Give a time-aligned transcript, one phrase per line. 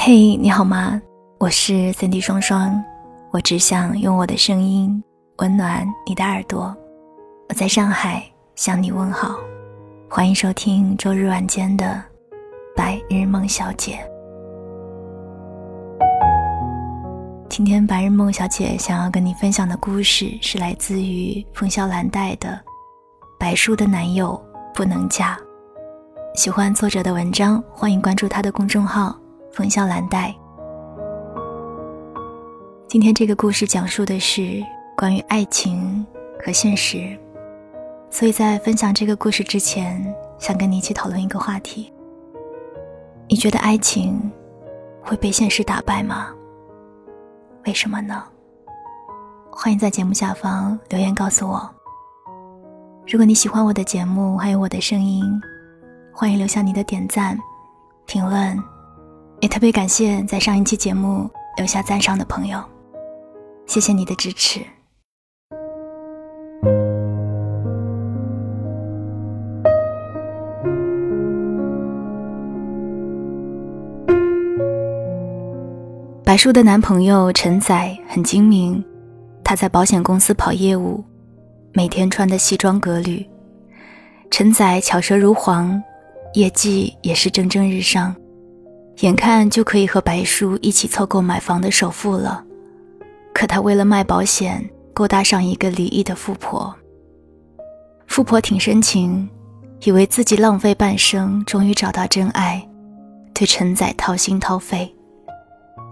[0.00, 1.02] 嘿，你好吗？
[1.38, 2.82] 我是三 D 双双，
[3.32, 5.02] 我只想用我的声音
[5.38, 6.74] 温暖你的耳朵。
[7.48, 8.22] 我在上海
[8.54, 9.36] 向你问好，
[10.08, 11.84] 欢迎收听周日晚间的
[12.76, 13.98] 《白日梦小姐》。
[17.50, 22.48] 今天白日梦小姐想要跟你分享的故事是来自于冯潇兰黛的
[23.36, 24.40] 《白书的男友
[24.72, 25.36] 不能嫁》。
[26.38, 29.14] 喜欢作者的文章，欢迎关注他的公众号
[29.58, 30.32] “冯潇兰黛”。
[32.86, 34.64] 今天这个故事讲述的是
[34.96, 36.06] 关于爱情
[36.40, 37.18] 和现实，
[38.08, 41.92] 所以在分享这个故事之前，想跟你一起讨论一个话题：
[43.28, 44.30] 你觉得爱情
[45.02, 46.28] 会被现实打败吗？
[47.66, 48.22] 为什么呢？
[49.50, 51.68] 欢迎在节目下方留言告诉我。
[53.08, 55.24] 如果你喜欢我的节目，还有我的声音。
[56.12, 57.36] 欢迎留下你的点赞、
[58.06, 58.56] 评论，
[59.40, 62.60] 也特别感谢在上一期节目留下赞赏的朋友，
[63.66, 64.60] 谢谢你的支持。
[76.24, 78.84] 白叔的男朋友陈仔很精明，
[79.44, 81.02] 他在保险公司跑业务，
[81.72, 83.24] 每天穿的西装革履。
[84.30, 85.80] 陈仔巧舌如簧。
[86.34, 88.14] 业绩也是蒸蒸日上，
[89.00, 92.44] 眼看就可以和白叔一起凑够买房的首付了。
[93.32, 96.74] 可他为了卖保险，勾搭上一个离异的富婆。
[98.08, 99.28] 富婆挺深情，
[99.84, 102.66] 以为自己浪费半生，终于找到真爱，
[103.32, 104.92] 对陈仔掏心掏肺。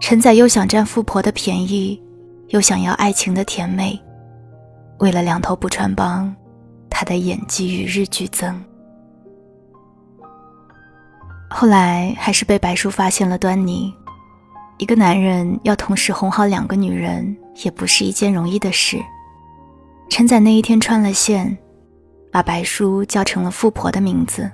[0.00, 2.02] 陈仔又想占富婆的便宜，
[2.48, 3.96] 又想要爱情的甜美，
[4.98, 6.34] 为了两头不穿帮，
[6.90, 8.60] 他的演技与日俱增。
[11.58, 13.90] 后来还是被白叔发现了端倪。
[14.76, 19.02] 一个男人要同时哄好两个女人，也不是一件容易的事。
[20.10, 21.56] 陈仔那一天穿了线，
[22.30, 24.50] 把白叔叫成了富婆的名字。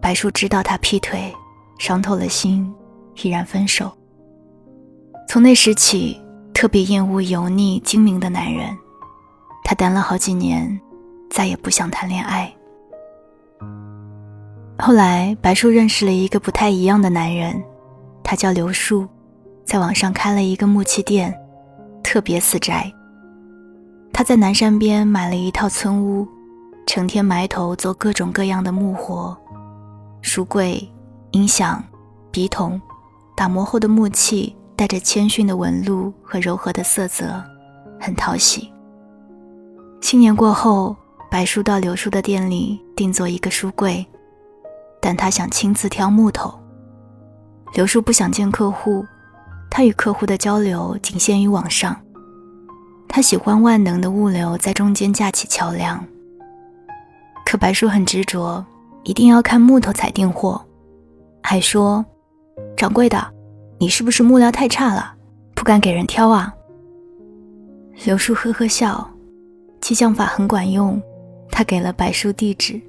[0.00, 1.34] 白叔知道他劈腿，
[1.80, 2.72] 伤透了心，
[3.20, 3.90] 毅然分手。
[5.28, 6.16] 从那时起，
[6.54, 8.72] 特别厌恶油腻精明的男人。
[9.64, 10.80] 他单了好几年，
[11.28, 12.54] 再也不想谈恋爱。
[14.84, 17.62] 后来，白叔认识了一个不太一样的男人，
[18.24, 19.06] 他叫刘树，
[19.64, 21.32] 在网上开了一个木器店，
[22.02, 22.92] 特别死宅。
[24.12, 26.26] 他在南山边买了一套村屋，
[26.84, 29.36] 成天埋头做各种各样的木活，
[30.20, 30.90] 书柜、
[31.30, 31.80] 音响、
[32.32, 32.82] 笔筒，
[33.36, 37.40] 打磨后的木器带着谦逊的纹路和柔和的色泽，
[38.00, 38.68] 很讨喜。
[40.00, 40.96] 新年过后，
[41.30, 44.04] 白叔到刘叔的店里定做一个书柜。
[45.02, 46.54] 但他想亲自挑木头。
[47.74, 49.04] 刘叔不想见客户，
[49.68, 52.00] 他与客户的交流仅限于网上。
[53.08, 56.02] 他喜欢万能的物流在中间架起桥梁。
[57.44, 58.64] 可白叔很执着，
[59.02, 60.64] 一定要看木头才订货，
[61.42, 62.04] 还说
[62.78, 63.26] ：“掌柜的，
[63.78, 65.14] 你是不是木料太差了，
[65.54, 66.54] 不敢给人挑啊？”
[68.06, 69.10] 刘叔呵呵笑，
[69.80, 71.02] 激将法很管用，
[71.50, 72.80] 他给了白叔地址。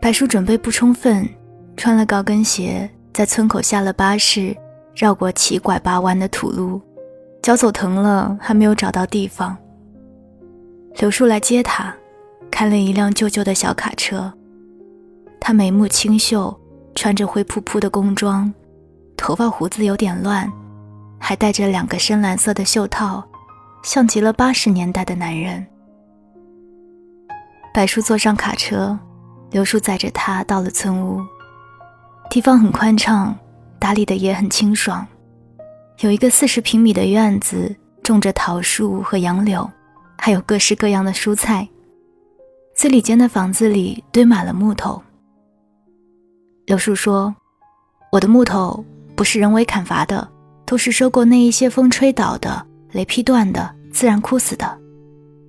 [0.00, 1.28] 白叔准备不充分，
[1.76, 4.56] 穿了高跟鞋，在村口下了巴士，
[4.94, 6.80] 绕过七拐八弯的土路，
[7.42, 9.54] 脚走疼了，还没有找到地方。
[10.98, 11.94] 刘叔来接他，
[12.50, 14.32] 开了一辆旧旧的小卡车。
[15.38, 16.58] 他眉目清秀，
[16.94, 18.50] 穿着灰扑扑的工装，
[19.18, 20.50] 头发胡子有点乱，
[21.18, 23.22] 还戴着两个深蓝色的袖套，
[23.82, 25.66] 像极了八十年代的男人。
[27.74, 28.98] 白叔坐上卡车。
[29.50, 31.20] 刘叔载着他到了村屋，
[32.30, 33.36] 地方很宽敞，
[33.80, 35.04] 打理的也很清爽，
[36.00, 39.68] 有一个四十平米的院子，种着桃树和杨柳，
[40.16, 41.68] 还有各式各样的蔬菜。
[42.76, 45.02] 最里间的房子里堆满了木头。
[46.66, 47.34] 刘叔说
[48.12, 48.84] ：“我的木头
[49.16, 50.26] 不是人为砍伐的，
[50.64, 54.78] 都是收过那一些风吹倒的、雷劈断的、自然枯死的。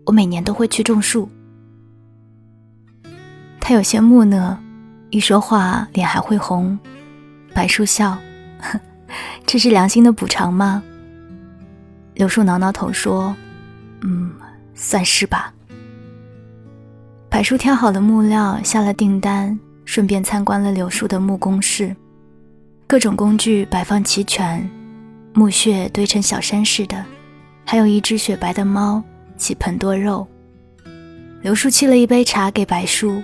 [0.07, 1.29] 我每年都会去种树。”
[3.71, 4.57] 他有些木讷，
[5.11, 6.77] 一说话脸还会红。
[7.53, 8.17] 白叔笑
[9.47, 10.83] ：“这是良心的补偿吗？”
[12.15, 13.33] 刘叔挠挠头说
[14.03, 14.29] ：“嗯，
[14.75, 15.53] 算是吧。”
[17.31, 21.95] 白叔挑好了木料，下了订单，顺便参观了柳树的木工室，
[22.85, 24.69] 各种工具摆放齐全，
[25.33, 27.05] 木屑堆成小山似的，
[27.65, 29.01] 还有一只雪白的猫，
[29.37, 30.27] 几盆多肉。
[31.41, 33.23] 刘叔沏了一杯茶给白叔。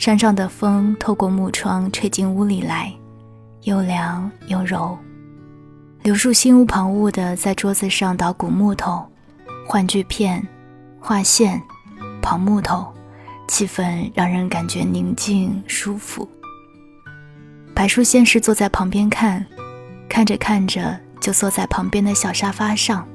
[0.00, 2.90] 山上的风透过木窗吹进屋里来，
[3.64, 4.98] 又凉又柔。
[6.02, 9.06] 柳树心无旁骛地在桌子上捣鼓木头、
[9.68, 10.42] 换锯片、
[10.98, 11.60] 画线、
[12.22, 12.90] 刨木头，
[13.46, 16.26] 气氛让人感觉宁静舒服。
[17.74, 19.44] 白树先是坐在旁边看，
[20.08, 23.06] 看着看着就坐在旁边的小沙发上，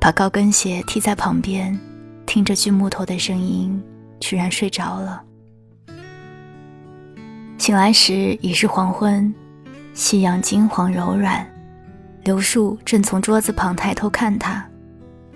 [0.00, 1.78] 把高跟鞋踢在旁边，
[2.26, 3.80] 听着锯木头的声音，
[4.18, 5.22] 居然睡着了。
[7.58, 9.34] 醒来时已是黄昏，
[9.92, 11.46] 夕阳金黄柔软。
[12.24, 14.66] 刘树正从桌子旁抬头看他，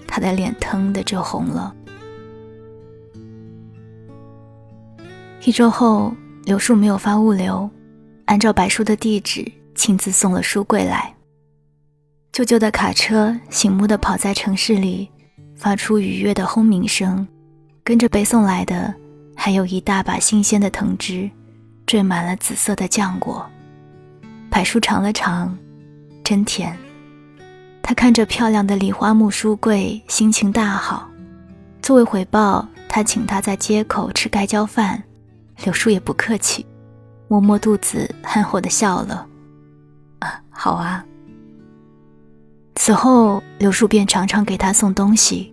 [0.06, 1.74] 他的脸腾的就红了。
[5.44, 6.14] 一周后，
[6.44, 7.68] 刘树没有发物流，
[8.26, 9.44] 按照白叔的地址
[9.74, 11.14] 亲自送了书柜来。
[12.32, 15.10] 旧旧的卡车醒目的跑在城市里，
[15.54, 17.26] 发出愉悦的轰鸣声。
[17.84, 18.94] 跟着背送来的，
[19.34, 21.28] 还有一大把新鲜的藤枝，
[21.86, 23.44] 缀满了紫色的浆果。
[24.50, 25.56] 白叔尝了尝。
[26.24, 26.76] 真甜。
[27.82, 31.10] 他看着漂亮的梨花木书柜，心情大好。
[31.82, 35.02] 作为回报，他请他在街口吃盖浇饭。
[35.64, 36.64] 柳树也不客气，
[37.28, 39.26] 摸摸肚子，憨厚的笑了。
[40.20, 41.04] 啊，好啊。
[42.76, 45.52] 此后，柳树便常常给他送东西：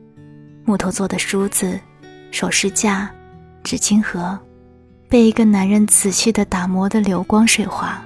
[0.65, 1.79] 木头做的梳子、
[2.31, 3.09] 首饰架、
[3.63, 4.39] 纸巾盒，
[5.09, 7.99] 被一个男人仔细的打磨的流光水滑。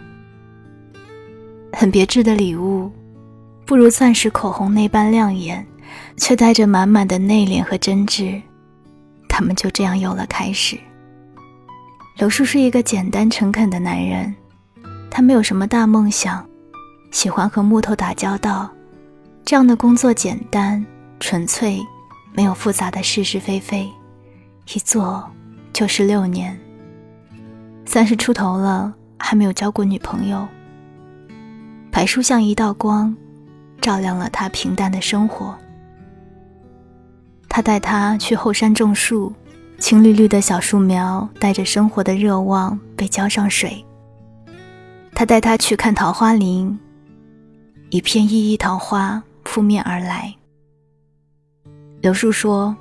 [1.73, 2.89] 很别致的礼物，
[3.65, 5.65] 不如钻石口红那般亮眼，
[6.15, 8.41] 却带着满满的内敛和真挚。
[9.27, 10.79] 他们就这样有了开始。
[12.17, 14.33] 刘叔是一个简单诚恳的男人，
[15.11, 16.47] 他没有什么大梦想，
[17.11, 18.69] 喜欢和木头打交道。
[19.43, 20.85] 这样的工作简单
[21.19, 21.81] 纯粹，
[22.31, 23.91] 没有复杂的是是非非，
[24.73, 25.29] 一做
[25.73, 26.57] 就是六年。
[27.85, 30.47] 三十出头了，还没有交过女朋友。
[31.91, 33.15] 白树像一道光，
[33.79, 35.55] 照亮了他平淡的生活。
[37.47, 39.31] 他带他去后山种树，
[39.77, 43.85] 青绿绿的小树苗带着生活的热望被浇上水。
[45.13, 46.79] 他带他去看桃花林，
[47.91, 50.33] 一片熠熠桃花扑面而来。
[52.01, 52.75] 刘树说：“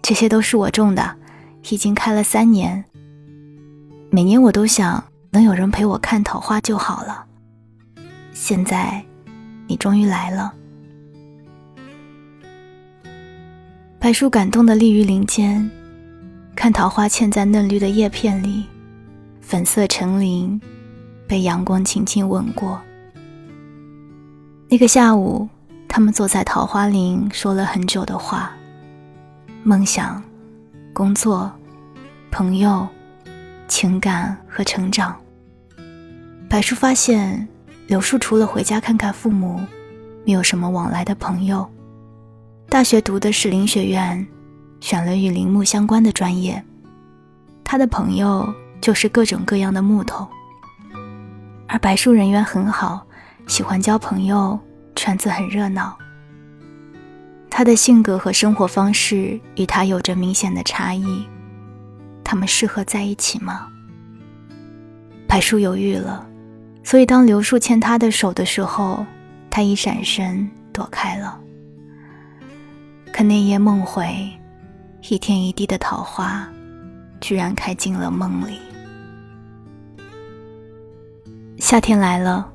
[0.00, 1.14] 这些都是我种的，
[1.68, 2.82] 已经开了三年。
[4.10, 7.24] 每年我都想能有人陪我看桃花就好了。”
[8.32, 9.04] 现在，
[9.66, 10.52] 你终于来了。
[13.98, 15.68] 白树感动的立于林间，
[16.54, 18.64] 看桃花嵌在嫩绿的叶片里，
[19.40, 20.60] 粉色成林，
[21.26, 22.80] 被阳光轻轻吻过。
[24.68, 25.48] 那个下午，
[25.88, 28.52] 他们坐在桃花林，说了很久的话，
[29.64, 30.22] 梦想、
[30.92, 31.50] 工作、
[32.30, 32.86] 朋友、
[33.68, 35.16] 情感和成长。
[36.48, 37.46] 白树发现。
[37.86, 39.60] 柳树除了回家看看父母，
[40.24, 41.64] 没有什么往来的朋友。
[42.68, 44.26] 大学读的是林学院，
[44.80, 46.60] 选了与林木相关的专业。
[47.62, 50.26] 他的朋友就是各种各样的木头。
[51.68, 53.06] 而白树人缘很好，
[53.46, 54.58] 喜欢交朋友，
[54.96, 55.96] 圈子很热闹。
[57.48, 61.24] 他的性格和生活方式与他有着明显的差异，
[62.26, 63.68] 他们适合在一起吗？
[65.28, 66.26] 白树犹豫了。
[66.82, 69.06] 所以，当刘树牵他的手的时候，
[69.48, 71.38] 他一闪身躲开了。
[73.12, 74.28] 可那夜梦回，
[75.08, 76.48] 一天一地的桃花，
[77.20, 78.58] 居然开进了梦里。
[81.58, 82.52] 夏天来了，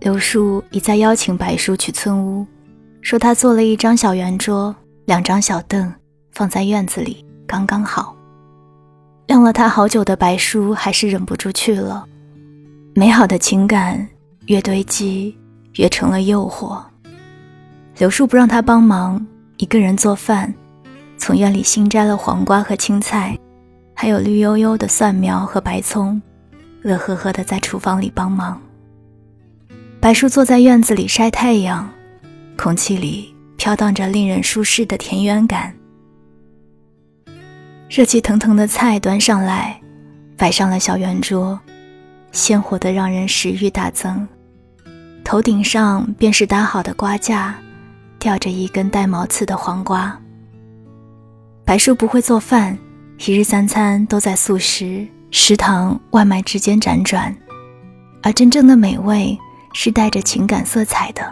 [0.00, 2.44] 刘树一再邀请白叔去村屋，
[3.00, 4.74] 说他做了一张小圆桌，
[5.04, 5.92] 两张小凳
[6.32, 8.16] 放在院子里刚刚好。
[9.26, 12.04] 晾了他好久的白叔还是忍不住去了。
[12.94, 14.06] 美好的情感
[14.46, 15.36] 越堆积，
[15.76, 16.82] 越成了诱惑。
[17.98, 19.24] 刘树不让他帮忙，
[19.56, 20.52] 一个人做饭，
[21.16, 23.38] 从院里新摘了黄瓜和青菜，
[23.94, 26.20] 还有绿油油的蒜苗和白葱，
[26.82, 28.60] 乐呵呵的在厨房里帮忙。
[30.00, 31.88] 白树坐在院子里晒太阳，
[32.56, 35.72] 空气里飘荡着令人舒适的田园感。
[37.92, 39.78] 热气腾腾的菜端上来，
[40.38, 41.60] 摆上了小圆桌。
[42.32, 44.26] 鲜活的让人食欲大增，
[45.22, 47.54] 头顶上便是搭好的瓜架，
[48.18, 50.18] 吊着一根带毛刺的黄瓜。
[51.66, 52.78] 白叔不会做饭，
[53.26, 57.36] 一日三餐都在素食食堂、外卖之间辗转，
[58.22, 59.38] 而真正的美味
[59.74, 61.30] 是带着情感色彩的，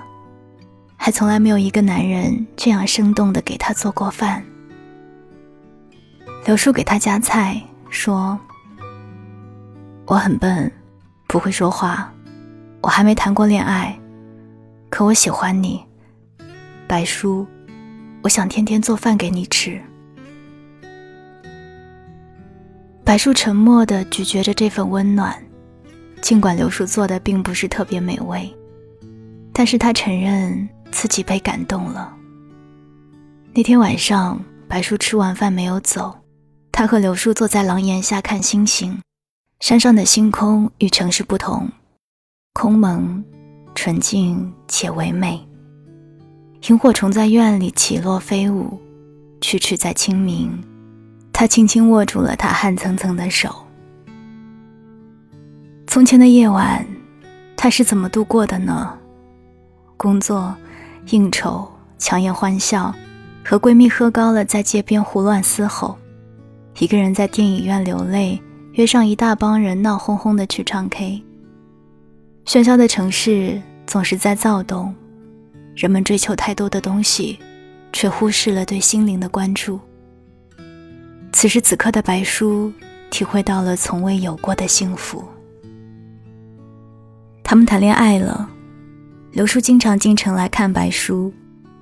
[0.99, 4.45] 还从来没有一个男人这样生动的给他做过饭。
[6.45, 8.39] 刘叔给他夹菜，说
[10.07, 10.71] ：“我很笨。”
[11.29, 12.13] 不会说话，
[12.81, 13.97] 我还没谈过恋爱，
[14.89, 15.81] 可我喜欢你，
[16.89, 17.47] 白叔，
[18.21, 19.81] 我想天天做饭给你吃。
[23.05, 25.41] 白叔沉默的咀嚼着这份温暖，
[26.21, 28.53] 尽管刘叔做的并不是特别美味，
[29.53, 32.13] 但是他承认自己被感动了。
[33.55, 36.13] 那天晚上，白叔吃完饭没有走，
[36.81, 39.03] 他和刘树坐在廊檐下看星星。
[39.61, 41.69] 山上的星空与城市不同，
[42.55, 43.23] 空蒙、
[43.75, 45.47] 纯净且唯美。
[46.69, 48.81] 萤火虫在院里起落飞舞，
[49.43, 50.59] 蛐蛐在清明。
[51.35, 53.55] 他轻轻握住了他汗涔涔的手。
[55.87, 56.87] 从前的夜晚，
[57.59, 58.99] 他是怎么度过的呢？
[59.99, 60.57] 工作、
[61.11, 62.95] 应酬、强颜欢笑，
[63.45, 65.99] 和闺蜜喝高了，在街边胡乱嘶吼；
[66.81, 68.41] 一个人在电影院流泪，
[68.73, 71.23] 约上一大帮人闹哄哄的去唱 K。
[72.47, 74.95] 喧嚣的城市总是在躁动，
[75.77, 77.39] 人们追求太多的东西，
[77.93, 79.79] 却忽视了对心灵的关注。
[81.35, 82.73] 此时此刻的白叔
[83.11, 85.23] 体会到了从未有过的幸福。
[87.45, 88.49] 他们谈恋爱了，
[89.33, 91.31] 刘叔经常进城来看白叔，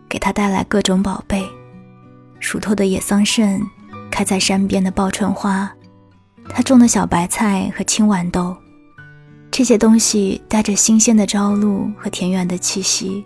[0.09, 1.47] 给他带来各种宝贝：
[2.40, 3.62] 熟透的野桑葚，
[4.11, 5.71] 开在山边的报春花，
[6.49, 8.57] 他种的小白菜和青豌豆。
[9.50, 13.25] 这些东西带着新鲜的朝露和田园的气息，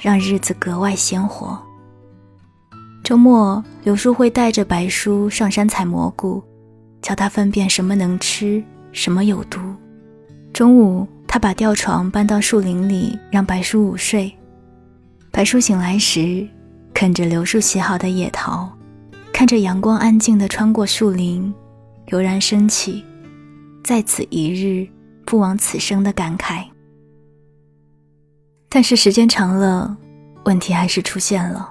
[0.00, 1.58] 让日子格外鲜活。
[3.02, 6.42] 周末，刘叔会带着白叔上山采蘑菇，
[7.02, 8.62] 教他分辨什么能吃，
[8.92, 9.60] 什么有毒。
[10.52, 14.32] 中午，他把吊床搬到树林里，让白叔午睡。
[15.30, 16.46] 白叔醒来时，
[16.94, 18.70] 啃着刘叔洗好的野桃，
[19.34, 21.52] 看着阳光安静地穿过树林，
[22.06, 23.04] 油然升起
[23.82, 24.86] “在此一日，
[25.26, 26.64] 不枉此生”的感慨。
[28.68, 29.96] 但是时间长了，
[30.44, 31.68] 问题还是出现了。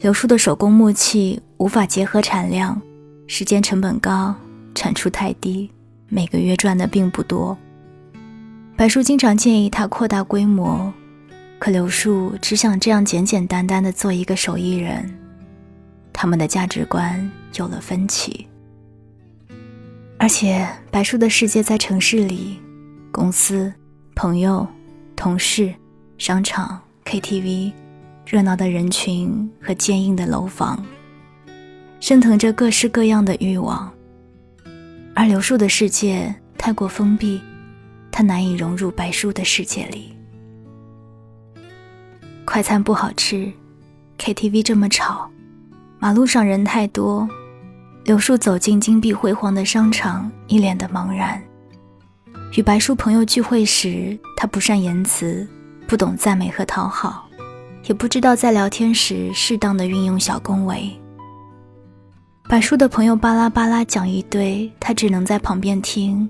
[0.00, 2.80] 刘叔的手工木器无法结合产量，
[3.26, 4.34] 时间成本高，
[4.74, 5.70] 产出太低，
[6.08, 7.56] 每个月赚的并不多。
[8.78, 10.90] 白叔经常建议他扩大规模，
[11.58, 15.18] 可刘叔只想这样简简单单的做一个手艺人。
[16.12, 18.46] 他们的价值观有了分歧，
[20.18, 22.60] 而且白叔的世界在城市里，
[23.10, 23.72] 公司、
[24.14, 24.66] 朋友、
[25.16, 25.74] 同事、
[26.18, 27.72] 商场、KTV。
[28.24, 30.82] 热闹的人群和坚硬的楼房，
[31.98, 33.92] 升腾着各式各样的欲望。
[35.12, 37.42] 而刘树的世界太过封闭，
[38.12, 40.16] 他难以融入白树的世界里。
[42.44, 43.52] 快餐不好吃
[44.18, 45.28] ，KTV 这么吵，
[46.02, 47.28] 马路上人太多。
[48.06, 51.40] 柳树走进金碧辉煌的商场，一脸的茫然。
[52.56, 55.46] 与白树朋友聚会时，他不善言辞，
[55.86, 57.28] 不懂赞美和讨好。
[57.84, 60.90] 也不知道在聊天时适当的运用小恭维。
[62.48, 66.28] 白叔的朋友巴拉巴拉讲一堆，他只能在旁边听。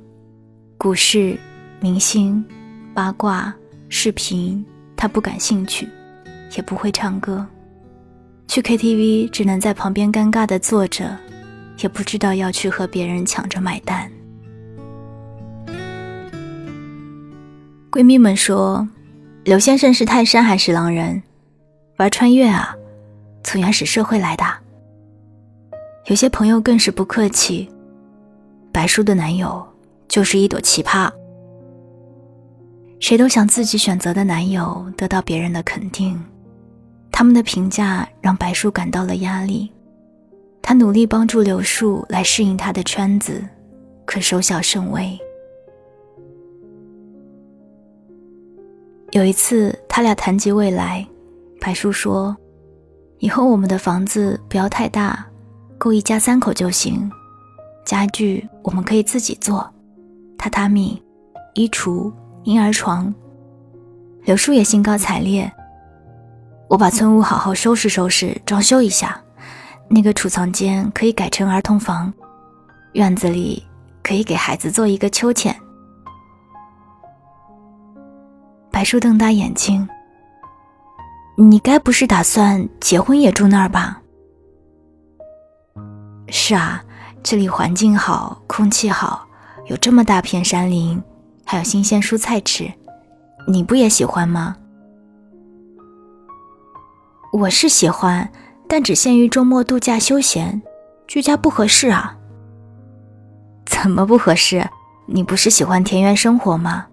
[0.76, 1.34] 股市、
[1.80, 2.44] 明星、
[2.92, 3.50] 八卦、
[3.88, 4.62] 视频，
[4.94, 5.88] 他不感兴趣，
[6.58, 7.46] 也不会唱歌。
[8.52, 11.16] 去 KTV 只能在旁边尴尬的坐着，
[11.78, 14.12] 也不知道要去和别人抢着买单。
[17.90, 18.86] 闺蜜们说，
[19.44, 21.22] 刘先生是泰山还是狼人？
[21.96, 22.76] 玩穿越啊，
[23.42, 24.44] 从原始社会来的。
[26.08, 27.66] 有些朋友更是不客气，
[28.70, 29.66] 白叔的男友
[30.08, 31.10] 就是一朵奇葩。
[33.00, 36.22] 谁都想自己选择的男友得到别人的肯定，
[37.12, 39.70] 他们的评价让白树感到了压力。
[40.60, 43.44] 他努力帮助柳树来适应他的圈子，
[44.04, 45.16] 可收效甚微。
[49.10, 51.06] 有一次，他俩谈及未来。
[51.60, 52.34] 白叔说
[53.18, 55.24] ：“以后我们的房子不要太大，
[55.76, 57.10] 够一家三口就行。
[57.84, 59.68] 家具我们可以自己做，
[60.38, 61.00] 榻榻米、
[61.54, 62.10] 衣橱、
[62.44, 63.12] 婴儿床。”
[64.24, 65.52] 柳树也兴高采烈
[66.72, 69.20] ：“我把村屋好好收拾收拾，装修一下。
[69.90, 72.10] 那个储藏间可以改成儿童房，
[72.94, 73.62] 院子里
[74.02, 75.54] 可以给孩子做一个秋千。”
[78.72, 79.86] 白叔瞪大眼睛。
[81.36, 84.00] 你该不是打算结婚也住那儿吧？
[86.28, 86.82] 是啊，
[87.22, 89.26] 这里环境好，空气好，
[89.66, 91.02] 有这么大片山林，
[91.44, 92.72] 还有新鲜蔬菜吃，
[93.46, 94.56] 你不也喜欢吗？
[97.32, 98.30] 我是喜欢，
[98.68, 100.60] 但只限于周末度假休闲，
[101.06, 102.14] 居家不合适啊。
[103.64, 104.62] 怎么不合适？
[105.06, 106.86] 你不是喜欢田园生活吗？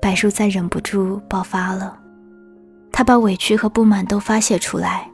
[0.00, 1.98] 白树再忍不住爆发了，
[2.90, 5.06] 他把委屈和不满都发泄出来。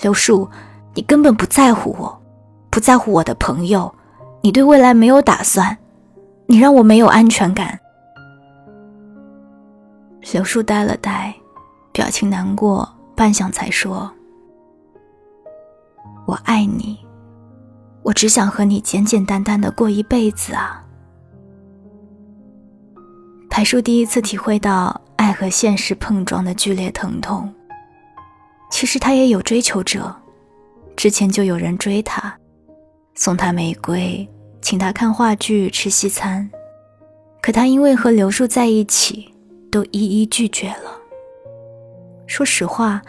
[0.00, 0.48] 刘树，
[0.94, 2.22] 你根本不在乎我，
[2.70, 3.94] 不在乎我的朋友，
[4.40, 5.76] 你对未来没有打算，
[6.46, 7.78] 你让我没有安全感。
[10.32, 11.34] 刘树呆了呆，
[11.92, 14.10] 表情难过，半晌才说
[16.26, 16.98] ：“我爱你，
[18.02, 20.84] 我只想和你简简单单的过一辈子啊。”
[23.48, 27.52] 白树第一次体会到爱和现实碰撞的剧烈疼痛。
[28.70, 30.14] 其实他也有追求者，
[30.96, 32.32] 之前就有人追他，
[33.14, 34.26] 送他玫瑰，
[34.62, 36.48] 请他看话剧、吃西餐，
[37.42, 39.34] 可他因为和刘树在一起，
[39.70, 41.00] 都一一拒绝了。
[42.26, 43.00] 说实话，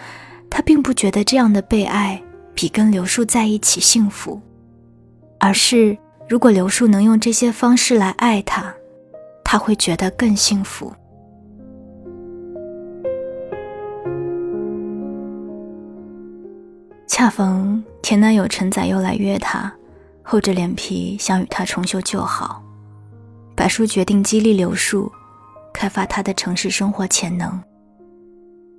[0.50, 2.22] 他并不觉得这样的被爱
[2.56, 4.42] 比跟刘树在一起幸福，
[5.40, 5.98] 而是
[6.30, 8.74] 如果刘树能用这些方式来爱他，
[9.44, 10.94] 他会觉得更幸福。
[17.08, 19.72] 恰逢前男友陈仔又来约她，
[20.24, 22.64] 厚着脸皮想与她重修旧好。
[23.54, 25.12] 白叔决定激励刘树，
[25.74, 27.62] 开发他的城市生活潜能。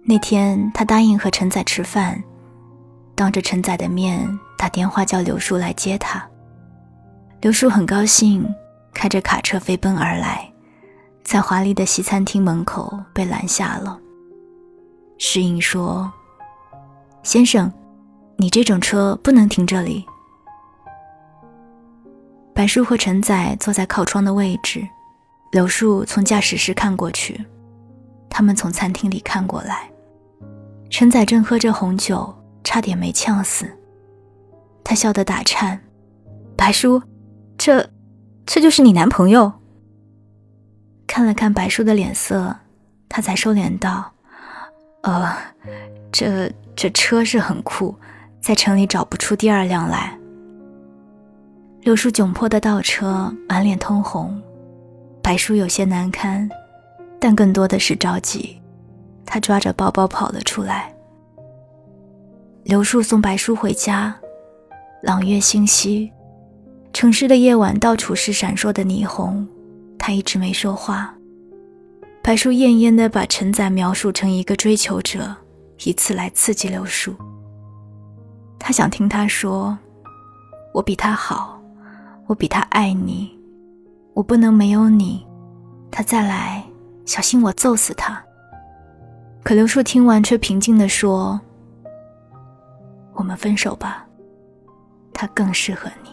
[0.04, 2.22] 那天他答应和陈仔吃饭，
[3.14, 6.26] 当着陈仔的面打电话叫刘叔来接他。
[7.40, 8.46] 刘叔很高兴，
[8.92, 10.50] 开着卡车飞奔而来，
[11.24, 13.98] 在华丽的西餐厅门口被拦下了。
[15.18, 16.12] 侍应说
[17.22, 17.72] ：“先生。”
[18.38, 20.04] 你这种车不能停这里。
[22.52, 24.84] 白树和陈仔坐在靠窗的位置，
[25.52, 27.44] 柳树从驾驶室看过去，
[28.30, 29.88] 他们从餐厅里看过来。
[30.88, 33.70] 陈仔正喝着红酒，差点没呛死。
[34.82, 35.78] 他笑得打颤。
[36.56, 37.02] 白叔，
[37.58, 37.86] 这，
[38.46, 39.52] 这就是你男朋友？
[41.06, 42.56] 看了看白叔的脸色，
[43.06, 44.10] 他才收敛道
[45.04, 45.36] ：“呃，
[46.10, 47.94] 这这车是很酷。”
[48.40, 50.18] 在城里找不出第二辆来。
[51.82, 54.40] 柳树窘迫的倒车，满脸通红，
[55.22, 56.48] 白叔有些难堪，
[57.20, 58.60] 但更多的是着急。
[59.24, 60.92] 他抓着包包跑了出来。
[62.64, 64.14] 刘树送白叔回家，
[65.02, 66.12] 朗月星稀，
[66.92, 69.46] 城市的夜晚到处是闪烁的霓虹。
[69.96, 71.14] 他一直没说话。
[72.20, 75.34] 白叔艳艳的把陈仔描述成一个追求者，
[75.84, 77.14] 以此来刺激刘树。
[78.58, 79.78] 他想听他说
[80.74, 81.60] ：“我比他好，
[82.26, 83.36] 我比他爱你，
[84.14, 85.26] 我不能没有你。”
[85.90, 86.64] 他再来，
[87.04, 88.22] 小心我揍死他。
[89.44, 91.38] 可刘树听完却平静地说
[93.14, 94.06] ：“我们分手吧，
[95.12, 96.10] 他更适合你。”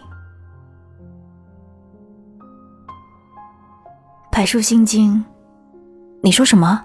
[4.30, 5.24] 柏树心惊
[6.22, 6.84] ：“你说什么？”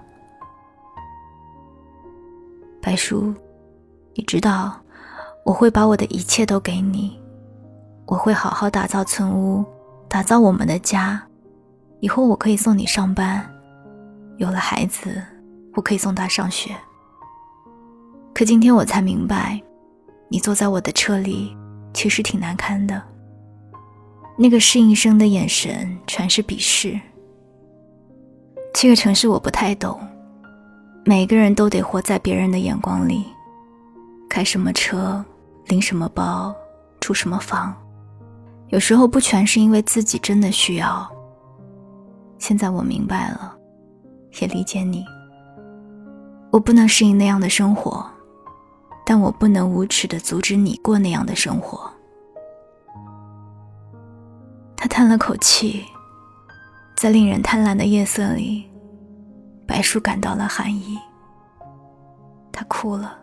[2.80, 3.34] 白叔，
[4.14, 4.78] 你知道？
[5.44, 7.20] 我会把我的一切都给你，
[8.06, 9.64] 我会好好打造村屋，
[10.08, 11.22] 打造我们的家。
[12.00, 13.48] 以后我可以送你上班，
[14.36, 15.22] 有了孩子，
[15.74, 16.74] 我可以送他上学。
[18.34, 19.60] 可今天我才明白，
[20.28, 21.56] 你坐在我的车里，
[21.94, 23.02] 其实挺难堪的。
[24.36, 26.98] 那个适应生的眼神全是鄙视。
[28.74, 29.98] 这个城市我不太懂，
[31.04, 33.24] 每个人都得活在别人的眼光里，
[34.28, 35.24] 开什么车。
[35.68, 36.54] 拎什么包，
[37.00, 37.74] 住什么房，
[38.68, 41.08] 有时候不全是因为自己真的需要。
[42.38, 43.56] 现在我明白了，
[44.40, 45.04] 也理解你。
[46.50, 48.04] 我不能适应那样的生活，
[49.04, 51.90] 但我不能无耻的阻止你过那样的生活。
[54.76, 55.84] 他叹了口气，
[56.96, 58.68] 在令人贪婪的夜色里，
[59.66, 60.98] 白树感到了寒意。
[62.52, 63.18] 他哭了，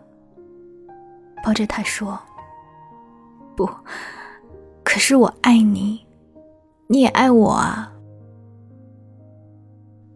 [1.44, 2.20] 抱着他说。
[3.56, 3.70] 不，
[4.84, 6.06] 可是我爱你，
[6.88, 7.92] 你也爱我啊。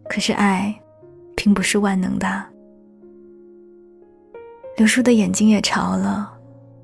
[0.08, 0.74] 可是爱，
[1.34, 2.44] 并不是万能的。
[4.76, 6.32] 刘叔的眼睛也潮了，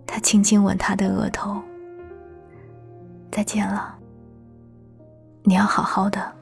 [0.06, 1.60] 他轻轻吻她的额头。
[3.30, 3.96] 再见了，
[5.42, 6.32] 你要好好的。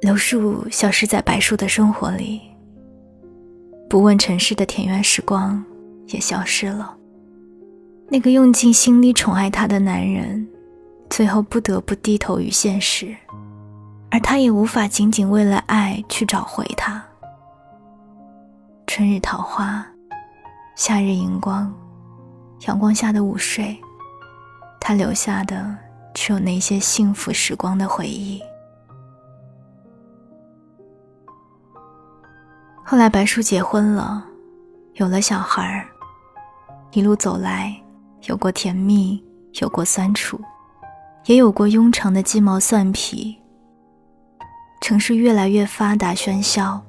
[0.00, 2.42] 刘树消失在白树的生活里，
[3.88, 5.64] 不问尘世的田园时光
[6.08, 6.96] 也消失了。
[8.14, 10.48] 那个用尽心力宠爱她的男人，
[11.10, 13.12] 最后不得不低头于现实，
[14.08, 17.04] 而她也无法仅仅为了爱去找回他。
[18.86, 19.84] 春日桃花，
[20.76, 21.74] 夏日荧光，
[22.68, 23.76] 阳光下的午睡，
[24.80, 25.76] 他留下的
[26.14, 28.40] 只有那些幸福时光的回忆。
[32.84, 34.24] 后来白叔结婚了，
[34.92, 35.88] 有了小孩儿，
[36.92, 37.76] 一路走来，
[38.26, 39.22] 有过甜蜜，
[39.60, 40.40] 有过酸楚，
[41.26, 43.36] 也有过庸常的鸡毛蒜皮。
[44.80, 46.82] 城市越来越发达喧嚣，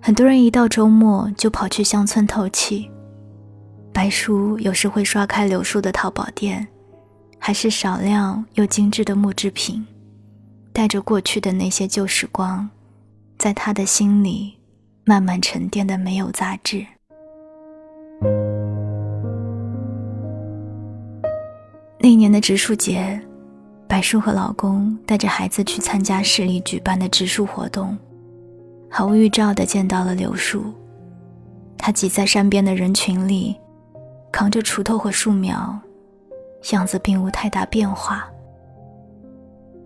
[0.00, 2.90] 很多人一到周末就跑去乡村透气。
[3.92, 6.66] 白叔有时会刷开柳树的淘宝店，
[7.38, 9.86] 还是少量又精致的木制品，
[10.72, 12.68] 带着过去的那些旧时光，
[13.38, 14.56] 在他的心里
[15.04, 16.86] 慢慢沉淀的没有杂质。
[22.08, 23.20] 那一年的植树节。
[23.86, 27.94] 白树和老公带着孩子去参加市里举办的植树活动，
[28.88, 30.72] 毫无预兆地见到了柳树。
[31.76, 33.54] 他挤在山边的人群里，
[34.32, 35.78] 扛着锄头和树苗，
[36.72, 38.26] 样子并无太大变化。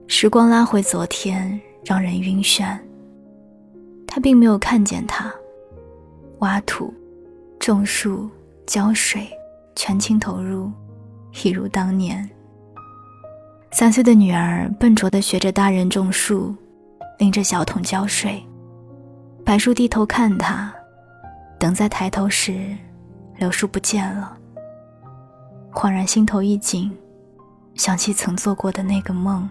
[0.07, 2.79] 时光拉回昨天，让人晕眩。
[4.07, 5.29] 他并没有看见他，
[6.39, 6.95] 挖土、
[7.59, 8.31] 种树、
[8.65, 9.29] 浇水，
[9.75, 10.71] 全情投入，
[11.45, 12.29] 一如当年。
[13.71, 16.55] 三岁的女儿笨拙地学着大人种树，
[17.19, 18.43] 拎着小桶浇水。
[19.45, 20.73] 白树低头看她，
[21.59, 22.77] 等再抬头时，
[23.39, 24.37] 柳树不见了。
[25.73, 26.93] 恍然心头一紧，
[27.75, 29.49] 想起曾做过的那个梦。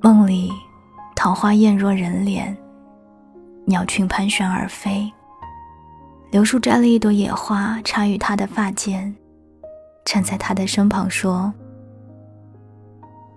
[0.00, 0.50] 梦里，
[1.14, 2.56] 桃花艳若人脸，
[3.64, 5.10] 鸟群盘旋而飞。
[6.32, 9.14] 柳树摘了一朵野花插于她的发间，
[10.12, 11.52] 站在他的身旁说。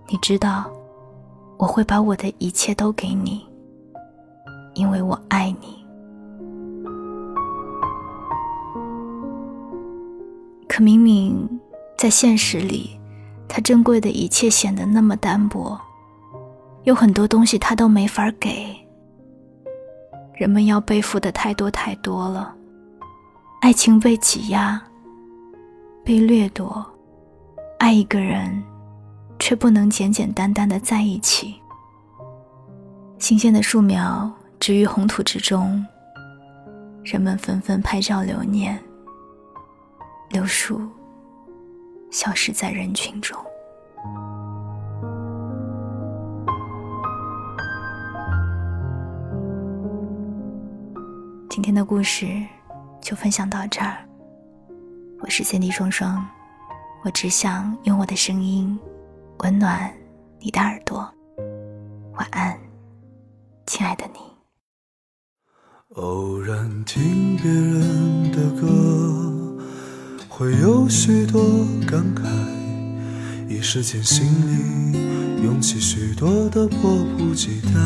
[0.08, 0.68] 你知道，
[1.56, 3.46] 我会把我的一切都给你，
[4.74, 5.86] 因为我爱你。
[10.68, 11.48] 可明明
[11.96, 12.98] 在现实里，
[13.46, 15.80] 他珍贵的一切显得那么单薄，
[16.82, 18.76] 有很多东西他都没法给。
[20.34, 22.52] 人们要背负的太多太多了，
[23.60, 24.82] 爱情被挤压，
[26.04, 26.84] 被掠夺，
[27.78, 28.62] 爱一个人。
[29.36, 31.60] 却不能简简单单的在一起。
[33.18, 35.84] 新鲜的树苗植于红土之中，
[37.02, 38.82] 人们纷纷拍照留念。
[40.30, 40.80] 柳树
[42.10, 43.36] 消失在人群中。
[51.50, 52.26] 今天的故事
[52.98, 53.98] 就分享到这儿。
[55.24, 56.22] 我是三 D 双双，
[57.02, 58.78] 我只想用我的声音。
[59.38, 59.90] 温暖
[60.38, 60.98] 你的耳朵，
[62.12, 62.58] 晚安，
[63.66, 64.20] 亲爱的你。
[65.94, 69.56] 偶然听别人的歌，
[70.28, 71.40] 会有许多
[71.86, 72.28] 感慨，
[73.48, 77.80] 一时间心里涌起许多的迫不及待。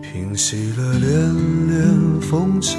[0.00, 2.78] 平息了连连风尘，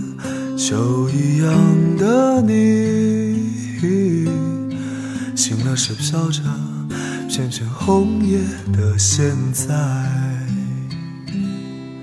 [0.63, 3.49] 秋一样的你。
[5.35, 6.39] 醒了是飘着
[7.27, 8.37] 片片红叶
[8.71, 9.65] 的现在，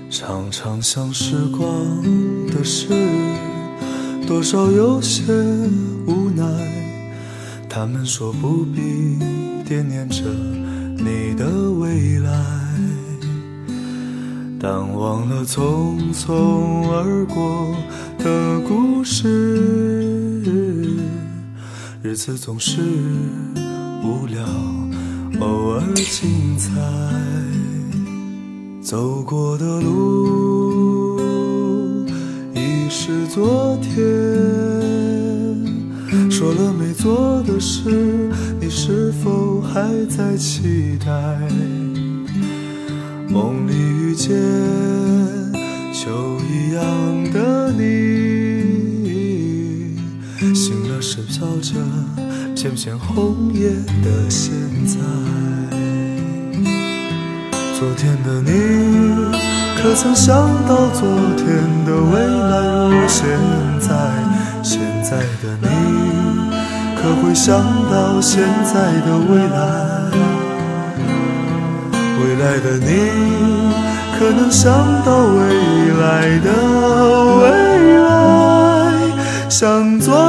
[0.09, 1.69] 常常想时光
[2.47, 2.89] 的事，
[4.27, 5.23] 多少有些
[6.05, 6.43] 无奈。
[7.69, 9.17] 他们说不必
[9.65, 10.21] 惦念着
[10.97, 12.29] 你的未来，
[14.59, 17.73] 但忘了匆匆而过
[18.19, 19.27] 的故事。
[22.03, 22.81] 日子总是
[24.03, 24.45] 无聊，
[25.39, 26.69] 偶尔精彩。
[28.81, 31.19] 走过的路
[32.53, 33.95] 已是昨天，
[36.29, 37.89] 说了没做的事，
[38.59, 41.07] 你是否还在期待？
[43.29, 44.31] 梦里遇见
[45.93, 46.83] 就一样
[51.39, 51.73] 照着。
[52.53, 53.69] 片片红叶
[54.03, 54.51] 的现
[54.85, 54.97] 在，
[57.79, 58.51] 昨天的你，
[59.81, 60.35] 可曾想
[60.67, 61.47] 到昨天
[61.85, 63.23] 的未来如现
[63.79, 63.87] 在？
[64.61, 65.67] 现在的你，
[67.01, 67.55] 可会想
[67.89, 68.73] 到现在
[69.05, 70.11] 的未来？
[72.19, 72.91] 未来的你，
[74.19, 74.69] 可能想
[75.05, 75.39] 到未
[76.01, 76.51] 来的
[77.37, 77.43] 未
[78.03, 80.28] 来，像昨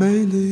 [0.00, 0.49] 美丽。